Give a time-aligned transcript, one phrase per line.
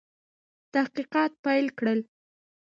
[0.73, 1.99] تحقیقات پیل کړل.